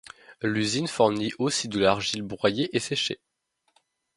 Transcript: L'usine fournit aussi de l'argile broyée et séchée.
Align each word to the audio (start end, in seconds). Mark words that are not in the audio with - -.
L'usine 0.41 0.87
fournit 0.87 1.31
aussi 1.37 1.67
de 1.67 1.77
l'argile 1.79 2.23
broyée 2.23 2.75
et 2.75 2.79
séchée. 2.79 3.19